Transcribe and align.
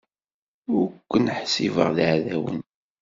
Ur 0.77 0.87
ken-ḥsibeɣ 1.11 1.89
d 1.95 1.97
iɛdawen. 2.05 2.61